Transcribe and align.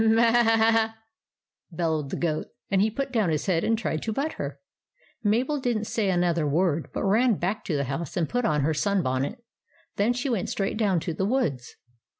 "M 0.03 0.17
m 0.17 0.17
a 0.17 0.31
a 0.31 0.33
a!" 0.33 0.95
bellowed 1.77 2.09
the 2.09 2.15
goat, 2.15 2.47
and 2.71 2.81
he 2.81 2.89
put 2.89 3.11
down 3.11 3.29
his 3.29 3.45
head 3.45 3.63
and 3.63 3.77
tried 3.77 4.01
to 4.01 4.11
butt 4.11 4.31
her. 4.33 4.59
Mabel 5.23 5.59
did 5.59 5.77
n't 5.77 5.85
say 5.85 6.09
another 6.09 6.47
word, 6.47 6.89
but 6.91 7.03
ran 7.03 7.35
back 7.35 7.63
to 7.65 7.75
the 7.77 7.83
house 7.83 8.17
and 8.17 8.27
put 8.27 8.43
on 8.43 8.61
her 8.61 8.73
sun 8.73 9.03
bonnet. 9.03 9.43
Then 9.97 10.13
she 10.13 10.27
went 10.27 10.49
straight 10.49 10.77
down 10.77 11.01
to 11.01 11.13
the 11.13 11.25
woods. 11.27 11.75